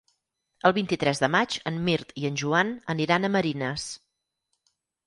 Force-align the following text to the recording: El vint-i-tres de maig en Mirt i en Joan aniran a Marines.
El 0.69 0.73
vint-i-tres 0.77 1.21
de 1.25 1.29
maig 1.35 1.59
en 1.73 1.77
Mirt 1.91 2.17
i 2.23 2.27
en 2.33 2.41
Joan 2.45 2.73
aniran 2.97 3.31
a 3.31 3.35
Marines. 3.39 3.89